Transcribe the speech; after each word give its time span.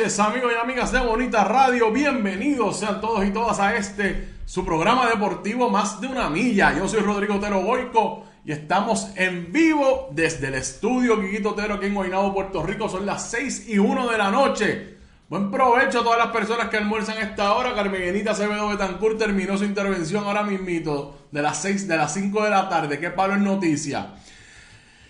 amigos 0.00 0.50
y 0.56 0.58
amigas 0.58 0.92
de 0.92 0.98
Bonita 1.00 1.44
Radio. 1.44 1.92
Bienvenidos 1.92 2.78
sean 2.80 3.02
todos 3.02 3.22
y 3.26 3.30
todas 3.32 3.60
a 3.60 3.76
este, 3.76 4.30
su 4.46 4.64
programa 4.64 5.06
deportivo 5.06 5.68
Más 5.68 6.00
de 6.00 6.06
una 6.06 6.30
Milla. 6.30 6.74
Yo 6.74 6.88
soy 6.88 7.00
Rodrigo 7.00 7.34
Otero 7.34 7.60
Boico 7.60 8.24
y 8.42 8.52
estamos 8.52 9.10
en 9.16 9.52
vivo 9.52 10.08
desde 10.12 10.48
el 10.48 10.54
estudio 10.54 11.20
Quiquito 11.20 11.50
Otero 11.50 11.74
aquí 11.74 11.84
en 11.84 11.94
Guaynabo, 11.94 12.32
Puerto 12.32 12.62
Rico. 12.62 12.88
Son 12.88 13.04
las 13.04 13.30
6 13.30 13.68
y 13.68 13.78
1 13.78 14.10
de 14.10 14.16
la 14.16 14.30
noche. 14.30 14.96
Buen 15.28 15.50
provecho 15.50 16.00
a 16.00 16.02
todas 16.02 16.18
las 16.18 16.28
personas 16.28 16.70
que 16.70 16.78
almuerzan 16.78 17.18
a 17.18 17.20
esta 17.20 17.52
hora. 17.52 17.74
Carmenita 17.74 18.30
Acevedo 18.30 18.68
Betancourt 18.68 19.18
terminó 19.18 19.58
su 19.58 19.64
intervención 19.64 20.24
ahora 20.24 20.42
mismito 20.42 21.26
de 21.30 21.42
las 21.42 21.60
6, 21.60 21.86
de 21.86 21.96
las 21.98 22.14
5 22.14 22.42
de 22.42 22.50
la 22.50 22.70
tarde. 22.70 22.98
Qué 22.98 23.10
palo 23.10 23.34
en 23.34 23.44
noticia. 23.44 24.14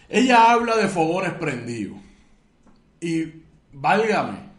Ella 0.09 0.51
habla 0.51 0.75
de 0.75 0.89
fogones 0.89 1.35
prendidos. 1.35 1.97
Y 3.01 3.45
válgame, 3.73 4.50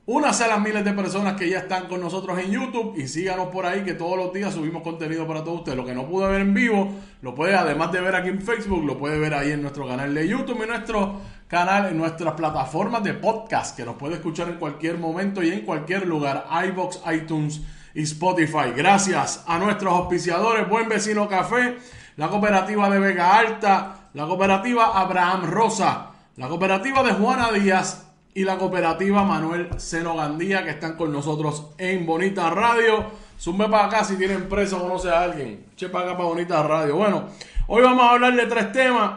Únase 0.04 0.42
a 0.42 0.48
las 0.48 0.60
miles 0.60 0.84
de 0.84 0.92
personas 0.94 1.34
que 1.34 1.48
ya 1.48 1.58
están 1.58 1.86
con 1.86 2.00
nosotros 2.00 2.36
en 2.40 2.50
YouTube 2.50 2.94
y 2.96 3.06
síganos 3.06 3.50
por 3.50 3.66
ahí 3.66 3.84
que 3.84 3.94
todos 3.94 4.16
los 4.16 4.32
días 4.32 4.52
subimos 4.52 4.82
contenido 4.82 5.28
para 5.28 5.44
todos 5.44 5.58
ustedes. 5.58 5.78
Lo 5.78 5.86
que 5.86 5.94
no 5.94 6.08
pude 6.08 6.26
ver 6.28 6.40
en 6.40 6.52
vivo, 6.52 6.92
lo 7.20 7.36
puede, 7.36 7.54
además 7.54 7.92
de 7.92 8.00
ver 8.00 8.16
aquí 8.16 8.28
en 8.28 8.42
Facebook, 8.42 8.84
lo 8.84 8.98
puede 8.98 9.20
ver 9.20 9.32
ahí 9.32 9.52
en 9.52 9.62
nuestro 9.62 9.86
canal 9.86 10.12
de 10.12 10.26
YouTube 10.26 10.60
y 10.64 10.66
nuestro 10.66 11.20
canal, 11.46 11.86
en 11.86 11.98
nuestras 11.98 12.34
plataformas 12.34 13.04
de 13.04 13.14
podcast, 13.14 13.76
que 13.76 13.84
nos 13.84 13.94
puede 13.94 14.14
escuchar 14.14 14.48
en 14.48 14.56
cualquier 14.56 14.98
momento 14.98 15.40
y 15.40 15.50
en 15.50 15.60
cualquier 15.60 16.04
lugar, 16.04 16.48
iBox, 16.66 17.00
iTunes 17.14 17.60
y 17.94 18.02
Spotify. 18.02 18.72
Gracias 18.76 19.44
a 19.46 19.56
nuestros 19.60 19.92
auspiciadores, 19.92 20.68
Buen 20.68 20.88
Vecino 20.88 21.28
Café, 21.28 21.76
la 22.16 22.26
cooperativa 22.26 22.90
de 22.90 22.98
Vega 22.98 23.38
Alta, 23.38 24.08
la 24.14 24.26
cooperativa 24.26 25.00
Abraham 25.00 25.44
Rosa, 25.44 26.10
la 26.34 26.48
cooperativa 26.48 27.04
de 27.04 27.12
Juana 27.12 27.52
Díaz, 27.52 28.11
y 28.34 28.44
la 28.44 28.56
cooperativa 28.56 29.24
Manuel 29.24 29.68
Seno 29.78 30.16
Gandía 30.16 30.64
que 30.64 30.70
están 30.70 30.96
con 30.96 31.12
nosotros 31.12 31.66
en 31.78 32.06
Bonita 32.06 32.48
Radio. 32.50 33.04
Sume 33.36 33.68
para 33.68 33.86
acá 33.86 34.04
si 34.04 34.16
tiene 34.16 34.34
empresa 34.34 34.76
o 34.76 34.82
conoce 34.82 35.10
a 35.10 35.22
alguien. 35.22 35.66
Che 35.76 35.88
para 35.88 36.06
acá 36.06 36.16
para 36.16 36.28
Bonita 36.28 36.62
Radio. 36.62 36.96
Bueno, 36.96 37.28
hoy 37.66 37.82
vamos 37.82 38.04
a 38.04 38.10
hablar 38.12 38.34
de 38.34 38.46
tres 38.46 38.72
temas. 38.72 39.12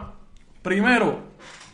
Primero, 0.62 1.20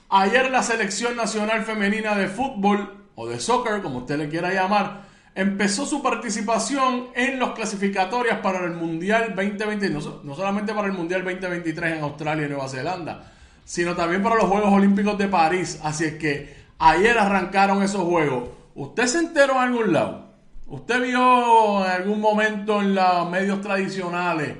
ayer 0.09 0.51
la 0.51 0.61
selección 0.61 1.15
nacional 1.15 1.63
femenina 1.63 2.15
de 2.15 2.27
fútbol 2.27 3.05
o 3.15 3.27
de 3.27 3.39
soccer, 3.39 3.81
como 3.81 3.99
usted 3.99 4.17
le 4.17 4.29
quiera 4.29 4.53
llamar, 4.53 5.03
empezó 5.33 5.85
su 5.85 6.03
participación 6.03 7.07
en 7.15 7.39
los 7.39 7.51
clasificatorias 7.51 8.39
para 8.39 8.65
el 8.65 8.73
Mundial 8.73 9.33
2020, 9.35 9.89
no, 9.89 9.99
no 10.23 10.35
solamente 10.35 10.73
para 10.73 10.87
el 10.87 10.93
Mundial 10.93 11.23
2023 11.23 11.97
en 11.97 12.03
Australia 12.03 12.45
y 12.45 12.49
Nueva 12.49 12.67
Zelanda, 12.67 13.31
sino 13.63 13.95
también 13.95 14.21
para 14.21 14.35
los 14.35 14.45
Juegos 14.45 14.73
Olímpicos 14.73 15.17
de 15.17 15.27
París. 15.27 15.79
Así 15.83 16.05
es 16.05 16.15
que 16.15 16.60
Ayer 16.83 17.15
arrancaron 17.15 17.83
esos 17.83 18.01
juegos. 18.01 18.49
¿Usted 18.73 19.05
se 19.05 19.19
enteró 19.19 19.53
en 19.53 19.59
algún 19.59 19.93
lado? 19.93 20.31
¿Usted 20.65 20.99
vio 20.99 21.85
en 21.85 21.91
algún 21.91 22.19
momento 22.19 22.81
en 22.81 22.95
los 22.95 23.29
medios 23.29 23.61
tradicionales 23.61 24.55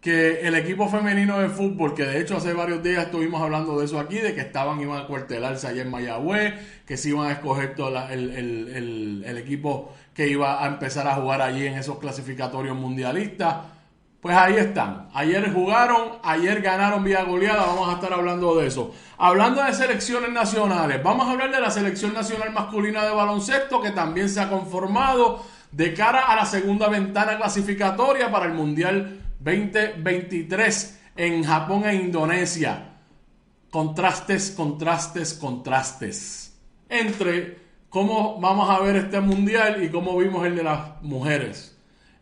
que 0.00 0.40
el 0.40 0.56
equipo 0.56 0.88
femenino 0.88 1.38
de 1.38 1.48
fútbol, 1.48 1.94
que 1.94 2.02
de 2.02 2.20
hecho 2.20 2.38
hace 2.38 2.52
varios 2.54 2.82
días 2.82 3.04
estuvimos 3.04 3.40
hablando 3.40 3.78
de 3.78 3.84
eso 3.84 4.00
aquí, 4.00 4.16
de 4.16 4.34
que 4.34 4.40
estaban, 4.40 4.80
iban 4.80 5.00
a 5.00 5.06
cuartelarse 5.06 5.68
allá 5.68 5.82
en 5.82 5.92
Mayagüez, 5.92 6.54
que 6.84 6.96
se 6.96 7.10
iban 7.10 7.28
a 7.28 7.32
escoger 7.34 7.76
todo 7.76 8.04
el, 8.08 9.22
el 9.24 9.38
equipo 9.38 9.94
que 10.12 10.26
iba 10.26 10.64
a 10.64 10.66
empezar 10.66 11.06
a 11.06 11.14
jugar 11.14 11.40
allí 11.40 11.68
en 11.68 11.74
esos 11.74 12.00
clasificatorios 12.00 12.76
mundialistas? 12.76 13.58
Pues 14.24 14.38
ahí 14.38 14.54
están. 14.54 15.08
Ayer 15.12 15.52
jugaron, 15.52 16.12
ayer 16.22 16.62
ganaron 16.62 17.04
vía 17.04 17.24
goleada, 17.24 17.66
vamos 17.66 17.90
a 17.90 17.96
estar 17.96 18.10
hablando 18.10 18.56
de 18.56 18.68
eso. 18.68 18.94
Hablando 19.18 19.62
de 19.62 19.74
selecciones 19.74 20.32
nacionales, 20.32 21.02
vamos 21.02 21.28
a 21.28 21.32
hablar 21.32 21.50
de 21.50 21.60
la 21.60 21.70
selección 21.70 22.14
nacional 22.14 22.50
masculina 22.50 23.04
de 23.04 23.10
baloncesto 23.10 23.82
que 23.82 23.90
también 23.90 24.30
se 24.30 24.40
ha 24.40 24.48
conformado 24.48 25.44
de 25.72 25.92
cara 25.92 26.20
a 26.20 26.36
la 26.36 26.46
segunda 26.46 26.88
ventana 26.88 27.36
clasificatoria 27.36 28.32
para 28.32 28.46
el 28.46 28.54
Mundial 28.54 29.20
2023 29.40 31.00
en 31.16 31.44
Japón 31.44 31.84
e 31.84 31.94
Indonesia. 31.94 32.94
Contrastes, 33.68 34.52
contrastes, 34.52 35.34
contrastes. 35.34 36.58
Entre 36.88 37.58
cómo 37.90 38.40
vamos 38.40 38.70
a 38.70 38.80
ver 38.80 38.96
este 38.96 39.20
mundial 39.20 39.84
y 39.84 39.90
cómo 39.90 40.16
vimos 40.16 40.46
el 40.46 40.56
de 40.56 40.62
las 40.62 41.02
mujeres 41.02 41.73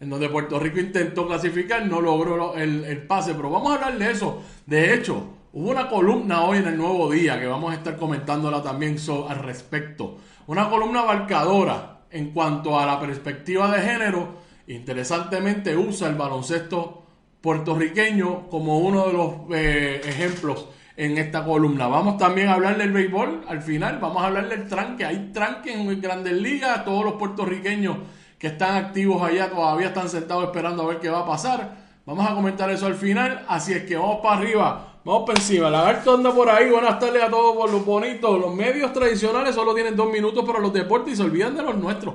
en 0.02 0.10
donde 0.10 0.28
Puerto 0.28 0.58
Rico 0.58 0.80
intentó 0.80 1.28
clasificar, 1.28 1.86
no 1.86 2.00
logró 2.00 2.56
el, 2.56 3.06
pase, 3.06 3.34
pero 3.34 3.50
vamos 3.50 3.70
a 3.70 3.74
hablar 3.76 3.98
de 3.98 4.10
eso. 4.10 4.42
De 4.66 4.92
hecho, 4.94 5.28
hubo 5.52 5.70
una 5.70 5.88
columna 5.88 6.42
hoy 6.42 6.58
en 6.58 6.66
el 6.66 6.76
Nuevo 6.76 7.08
Día 7.08 7.38
que 7.38 7.46
vamos 7.46 7.70
a 7.72 7.76
estar 7.76 7.96
comentándola 7.96 8.64
también 8.64 8.96
al 9.28 9.38
respecto. 9.38 10.18
Una 10.48 10.68
columna 10.68 11.02
abarcadora 11.02 12.00
en 12.10 12.30
cuanto 12.30 12.80
a 12.80 12.84
la 12.84 12.98
perspectiva 12.98 13.70
de 13.70 13.80
género. 13.80 14.42
Interesantemente 14.66 15.76
usa 15.76 16.08
el 16.08 16.16
baloncesto 16.16 17.04
puertorriqueño 17.40 18.48
como 18.48 18.80
uno 18.80 19.06
de 19.06 19.12
los 19.12 19.34
eh, 19.54 20.00
ejemplos 20.04 20.66
en 20.96 21.16
esta 21.16 21.44
columna. 21.44 21.86
Vamos 21.86 22.18
también 22.18 22.48
a 22.48 22.54
hablar 22.54 22.76
del 22.76 22.90
béisbol 22.90 23.44
al 23.46 23.62
final, 23.62 24.00
vamos 24.00 24.20
a 24.20 24.26
hablar 24.26 24.48
del 24.48 24.66
tranque. 24.66 25.04
Hay 25.04 25.30
tranque 25.32 25.72
en 25.72 26.00
grandes 26.00 26.32
ligas, 26.32 26.84
todos 26.84 27.04
los 27.04 27.14
puertorriqueños 27.14 27.98
que 28.42 28.48
están 28.48 28.74
activos 28.74 29.22
allá 29.22 29.48
todavía 29.48 29.86
están 29.86 30.08
sentados 30.08 30.42
esperando 30.42 30.82
a 30.82 30.86
ver 30.88 30.98
qué 30.98 31.08
va 31.08 31.20
a 31.20 31.26
pasar. 31.26 31.76
Vamos 32.04 32.28
a 32.28 32.34
comentar 32.34 32.68
eso 32.72 32.86
al 32.86 32.96
final, 32.96 33.44
así 33.46 33.72
es 33.72 33.84
que 33.84 33.94
vamos 33.94 34.18
para 34.20 34.38
arriba, 34.38 34.98
vamos 35.04 35.22
para 35.28 35.38
encima. 35.38 35.70
Lagarto 35.70 36.14
anda 36.14 36.34
por 36.34 36.50
ahí, 36.50 36.68
buenas 36.68 36.98
tardes 36.98 37.22
a 37.22 37.30
todos 37.30 37.56
por 37.56 37.70
los 37.70 37.86
bonitos. 37.86 38.40
Los 38.40 38.52
medios 38.52 38.92
tradicionales 38.92 39.54
solo 39.54 39.72
tienen 39.76 39.94
dos 39.94 40.10
minutos 40.10 40.44
para 40.44 40.58
los 40.58 40.72
deportes 40.72 41.12
y 41.12 41.16
se 41.18 41.22
olvidan 41.22 41.54
de 41.54 41.62
los 41.62 41.76
nuestros. 41.76 42.14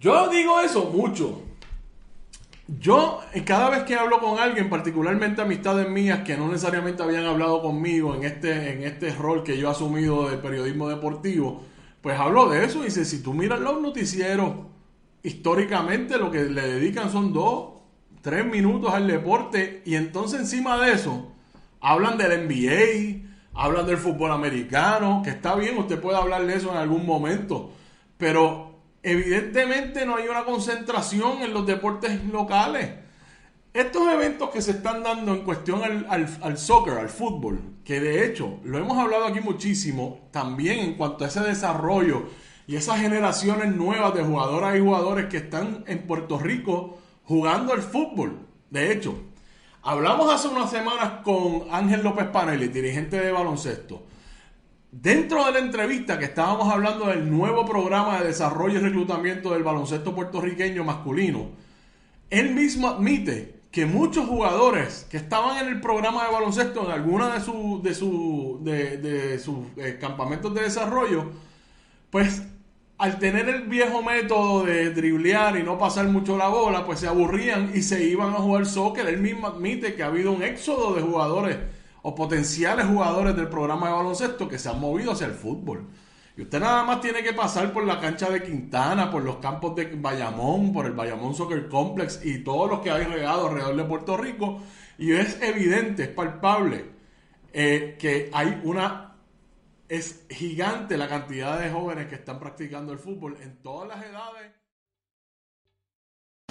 Yo 0.00 0.26
digo 0.26 0.60
eso 0.60 0.90
mucho. 0.92 1.42
Yo, 2.66 3.20
cada 3.46 3.70
vez 3.70 3.84
que 3.84 3.94
hablo 3.94 4.18
con 4.18 4.40
alguien, 4.40 4.68
particularmente 4.68 5.42
amistades 5.42 5.88
mías 5.88 6.24
que 6.24 6.36
no 6.36 6.48
necesariamente 6.48 7.04
habían 7.04 7.26
hablado 7.26 7.62
conmigo 7.62 8.16
en 8.16 8.24
este, 8.24 8.72
en 8.72 8.82
este 8.82 9.14
rol 9.14 9.44
que 9.44 9.56
yo 9.56 9.68
he 9.68 9.70
asumido 9.70 10.28
de 10.28 10.38
periodismo 10.38 10.88
deportivo, 10.88 11.62
pues 12.02 12.18
hablo 12.18 12.48
de 12.48 12.64
eso 12.64 12.80
y 12.80 12.86
dice, 12.86 13.04
si 13.04 13.22
tú 13.22 13.32
miras 13.32 13.60
los 13.60 13.80
noticieros 13.80 14.73
históricamente 15.24 16.18
lo 16.18 16.30
que 16.30 16.44
le 16.44 16.62
dedican 16.62 17.10
son 17.10 17.32
dos, 17.32 17.80
tres 18.20 18.46
minutos 18.46 18.94
al 18.94 19.08
deporte 19.08 19.82
y 19.84 19.96
entonces 19.96 20.38
encima 20.38 20.78
de 20.78 20.92
eso 20.92 21.32
hablan 21.80 22.16
del 22.18 22.46
NBA, 22.46 23.26
hablan 23.54 23.86
del 23.86 23.96
fútbol 23.96 24.30
americano, 24.30 25.22
que 25.24 25.30
está 25.30 25.54
bien, 25.54 25.78
usted 25.78 26.00
puede 26.00 26.18
hablar 26.18 26.46
de 26.46 26.54
eso 26.54 26.70
en 26.70 26.76
algún 26.76 27.06
momento, 27.06 27.72
pero 28.18 28.78
evidentemente 29.02 30.06
no 30.06 30.16
hay 30.16 30.28
una 30.28 30.44
concentración 30.44 31.42
en 31.42 31.52
los 31.52 31.66
deportes 31.66 32.22
locales. 32.24 32.90
Estos 33.72 34.06
eventos 34.08 34.50
que 34.50 34.62
se 34.62 34.72
están 34.72 35.02
dando 35.02 35.34
en 35.34 35.42
cuestión 35.42 35.82
al, 35.82 36.06
al, 36.08 36.38
al, 36.42 36.58
soccer, 36.58 36.98
al 36.98 37.08
fútbol, 37.08 37.60
que 37.84 37.98
de 37.98 38.24
hecho 38.24 38.60
lo 38.62 38.78
hemos 38.78 38.96
hablado 38.98 39.24
aquí 39.24 39.40
muchísimo, 39.40 40.28
también 40.30 40.78
en 40.78 40.94
cuanto 40.94 41.24
a 41.24 41.28
ese 41.28 41.40
desarrollo 41.40 42.28
y 42.66 42.76
esas 42.76 43.00
generaciones 43.00 43.74
nuevas 43.74 44.14
de 44.14 44.22
jugadoras 44.22 44.76
y 44.76 44.80
jugadores 44.80 45.26
que 45.26 45.38
están 45.38 45.84
en 45.86 46.06
Puerto 46.06 46.38
Rico 46.38 46.98
jugando 47.24 47.72
al 47.72 47.82
fútbol. 47.82 48.46
De 48.70 48.92
hecho, 48.92 49.18
hablamos 49.82 50.32
hace 50.32 50.48
unas 50.48 50.70
semanas 50.70 51.20
con 51.22 51.64
Ángel 51.70 52.02
López 52.02 52.26
Panelli, 52.28 52.68
dirigente 52.68 53.20
de 53.20 53.32
baloncesto. 53.32 54.06
Dentro 54.90 55.44
de 55.44 55.52
la 55.52 55.58
entrevista 55.58 56.18
que 56.18 56.26
estábamos 56.26 56.72
hablando 56.72 57.06
del 57.06 57.28
nuevo 57.28 57.66
programa 57.66 58.20
de 58.20 58.28
desarrollo 58.28 58.78
y 58.78 58.82
reclutamiento 58.82 59.52
del 59.52 59.64
baloncesto 59.64 60.14
puertorriqueño 60.14 60.84
masculino, 60.84 61.50
él 62.30 62.54
mismo 62.54 62.88
admite 62.88 63.54
que 63.70 63.86
muchos 63.86 64.26
jugadores 64.26 65.04
que 65.10 65.16
estaban 65.16 65.58
en 65.58 65.72
el 65.72 65.80
programa 65.80 66.24
de 66.24 66.32
baloncesto 66.32 66.84
en 66.84 66.92
alguna 66.92 67.34
de, 67.34 67.40
sus 67.40 67.82
de, 67.82 67.92
su, 67.92 68.60
de, 68.62 69.38
sus 69.40 69.66
eh, 69.76 69.98
campamentos 70.00 70.54
de 70.54 70.62
desarrollo, 70.62 71.32
pues 72.10 72.42
al 72.98 73.18
tener 73.18 73.48
el 73.48 73.62
viejo 73.62 74.02
método 74.02 74.64
de 74.64 74.90
driblear 74.90 75.56
y 75.56 75.62
no 75.62 75.78
pasar 75.78 76.06
mucho 76.06 76.36
la 76.36 76.48
bola, 76.48 76.86
pues 76.86 77.00
se 77.00 77.08
aburrían 77.08 77.72
y 77.74 77.82
se 77.82 78.04
iban 78.04 78.30
a 78.30 78.36
jugar 78.36 78.66
soccer. 78.66 79.06
Él 79.06 79.20
mismo 79.20 79.48
admite 79.48 79.94
que 79.94 80.02
ha 80.02 80.06
habido 80.06 80.32
un 80.32 80.42
éxodo 80.42 80.94
de 80.94 81.02
jugadores 81.02 81.58
o 82.02 82.14
potenciales 82.14 82.86
jugadores 82.86 83.34
del 83.34 83.48
programa 83.48 83.88
de 83.88 83.94
baloncesto 83.94 84.48
que 84.48 84.58
se 84.58 84.68
han 84.68 84.80
movido 84.80 85.12
hacia 85.12 85.26
el 85.26 85.32
fútbol. 85.32 85.88
Y 86.36 86.42
usted 86.42 86.60
nada 86.60 86.82
más 86.84 87.00
tiene 87.00 87.22
que 87.22 87.32
pasar 87.32 87.72
por 87.72 87.84
la 87.84 88.00
cancha 88.00 88.28
de 88.28 88.42
Quintana, 88.42 89.10
por 89.10 89.22
los 89.22 89.36
campos 89.36 89.76
de 89.76 89.86
Bayamón, 89.96 90.72
por 90.72 90.84
el 90.86 90.92
Bayamón 90.92 91.34
Soccer 91.34 91.68
Complex 91.68 92.20
y 92.24 92.38
todos 92.38 92.68
los 92.68 92.80
que 92.80 92.90
hay 92.90 93.04
regado 93.04 93.48
alrededor 93.48 93.76
de 93.76 93.84
Puerto 93.84 94.16
Rico. 94.16 94.60
Y 94.98 95.12
es 95.12 95.40
evidente, 95.42 96.04
es 96.04 96.08
palpable, 96.08 96.86
eh, 97.52 97.96
que 97.98 98.30
hay 98.32 98.60
una... 98.64 99.13
Es 99.94 100.26
gigante 100.28 100.96
la 100.96 101.06
cantidad 101.06 101.56
de 101.60 101.70
jóvenes 101.70 102.08
que 102.08 102.16
están 102.16 102.40
practicando 102.40 102.92
el 102.92 102.98
fútbol 102.98 103.36
en 103.40 103.62
todas 103.62 103.86
las 103.86 104.04
edades. 104.04 104.52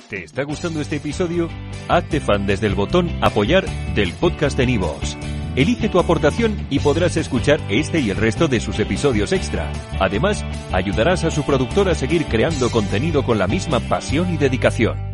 ¿Te 0.09 0.23
está 0.23 0.43
gustando 0.43 0.79
este 0.79 0.95
episodio? 0.95 1.49
Hazte 1.89 2.21
fan 2.21 2.47
desde 2.47 2.67
el 2.67 2.73
botón 2.73 3.09
apoyar 3.21 3.65
del 3.95 4.13
podcast 4.13 4.57
de 4.57 4.65
Nivos. 4.65 5.17
Elige 5.57 5.89
tu 5.89 5.99
aportación 5.99 6.67
y 6.69 6.79
podrás 6.79 7.17
escuchar 7.17 7.59
este 7.69 7.99
y 7.99 8.11
el 8.11 8.15
resto 8.15 8.47
de 8.47 8.61
sus 8.61 8.79
episodios 8.79 9.33
extra. 9.33 9.69
Además, 9.99 10.45
ayudarás 10.71 11.25
a 11.25 11.31
su 11.31 11.43
productor 11.43 11.89
a 11.89 11.95
seguir 11.95 12.27
creando 12.27 12.71
contenido 12.71 13.25
con 13.25 13.39
la 13.39 13.47
misma 13.47 13.81
pasión 13.81 14.33
y 14.33 14.37
dedicación. 14.37 15.12